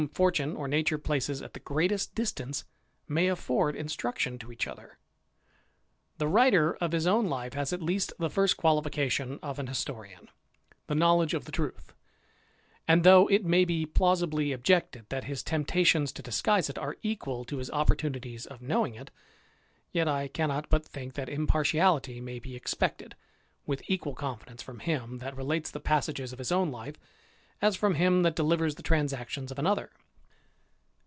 [0.15, 2.65] fortune or nature places at the greatest distance
[3.07, 4.97] may instruction to each other.
[6.17, 9.67] The writer of his own life has at least the first qualifi tion of an
[9.67, 10.29] historian,
[10.87, 11.93] the knowledge of the truth;
[12.87, 17.57] an though it may be plausibly objected that his temptations disguise it are equal to
[17.57, 19.11] his opportunities of knowing it,
[19.91, 23.13] yet cannot but think that impartiality may be expected
[23.87, 26.51] equal confidence from him that relates the passages of hm^i?
[26.51, 26.95] own life,
[27.63, 29.91] as from him that delivers the transactions of another.